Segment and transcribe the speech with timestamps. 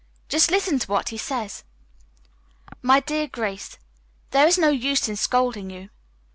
[0.29, 1.63] Just listen to what he says:"
[2.81, 3.77] "MY DEAR GRACE:
[4.31, 5.91] "There is no use in scolding you.